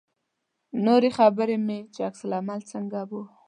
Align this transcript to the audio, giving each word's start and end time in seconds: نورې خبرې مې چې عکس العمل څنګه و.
نورې 0.85 1.09
خبرې 1.17 1.57
مې 1.65 1.79
چې 1.93 1.99
عکس 2.07 2.21
العمل 2.25 2.59
څنګه 2.71 2.99
و. 3.09 3.11